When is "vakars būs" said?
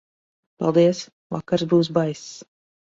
1.37-1.95